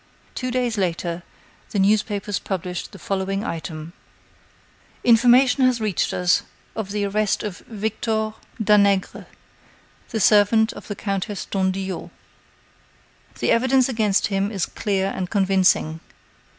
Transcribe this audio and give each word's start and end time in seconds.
Two 0.33 0.49
days 0.49 0.79
later, 0.79 1.21
the 1.69 1.77
newspapers 1.77 2.39
published 2.39 2.91
the 2.91 2.97
following 2.97 3.43
item: 3.43 3.93
"Information 5.03 5.63
has 5.63 5.79
reached 5.79 6.11
us 6.11 6.41
of 6.75 6.89
the 6.89 7.05
arrest 7.05 7.43
of 7.43 7.59
Victor 7.67 8.33
Danègre, 8.59 9.27
the 10.09 10.19
servant 10.19 10.73
of 10.73 10.87
the 10.87 10.95
Countess 10.95 11.45
d'Andillot. 11.45 12.09
The 13.37 13.51
evidence 13.51 13.87
against 13.87 14.25
him 14.25 14.51
is 14.51 14.65
clear 14.65 15.13
and 15.15 15.29
convincing. 15.29 15.99